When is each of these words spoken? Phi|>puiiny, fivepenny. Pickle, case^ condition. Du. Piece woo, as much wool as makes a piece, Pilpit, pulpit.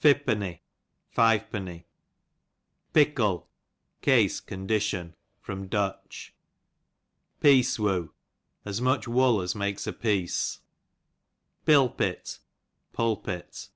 Phi|>puiiny, 0.00 0.60
fivepenny. 1.14 1.84
Pickle, 2.94 3.50
case^ 4.02 4.42
condition. 4.46 5.14
Du. 5.46 5.90
Piece 7.42 7.78
woo, 7.78 8.14
as 8.64 8.80
much 8.80 9.06
wool 9.06 9.42
as 9.42 9.54
makes 9.54 9.86
a 9.86 9.92
piece, 9.92 10.60
Pilpit, 11.66 12.38
pulpit. 12.94 13.68